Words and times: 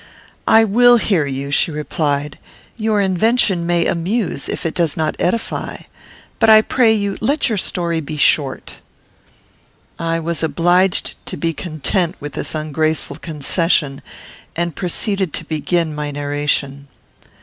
"I 0.47 0.63
will 0.63 0.97
hear 0.97 1.27
you," 1.27 1.51
she 1.51 1.69
replied. 1.69 2.39
"Your 2.75 2.99
invention 3.01 3.67
may 3.67 3.85
amuse 3.85 4.49
if 4.49 4.65
it 4.65 4.73
does 4.73 4.97
not 4.97 5.15
edify. 5.19 5.77
But, 6.39 6.49
I 6.49 6.63
pray 6.63 6.91
you, 6.91 7.19
let 7.21 7.49
your 7.49 7.57
story 7.59 7.99
be 7.99 8.17
short." 8.17 8.81
I 9.99 10.19
was 10.19 10.41
obliged 10.41 11.23
to 11.27 11.37
be 11.37 11.53
content 11.53 12.15
with 12.19 12.33
this 12.33 12.55
ungraceful 12.55 13.17
concession, 13.17 14.01
and 14.55 14.75
proceeded 14.75 15.33
to 15.33 15.45
begin 15.45 15.93
my 15.93 16.09
narration. 16.09 16.87